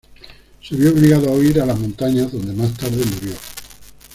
Se 0.63 0.75
vio 0.75 0.91
obligado 0.93 1.29
a 1.29 1.33
huir 1.33 1.61
a 1.61 1.65
las 1.67 1.77
montañas, 1.77 2.31
donde 2.31 2.53
más 2.53 2.73
tarde 2.75 3.05
murió. 3.05 3.35